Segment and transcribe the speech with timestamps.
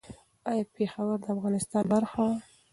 [0.49, 2.35] ایا پېښور د افغانستان برخه وه؟